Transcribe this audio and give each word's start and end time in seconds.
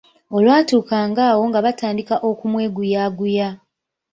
Olwatuukanga 0.35 1.21
awo 1.31 1.43
nga 1.49 1.59
batandika 1.65 2.15
okumweguyaguya. 2.29 3.47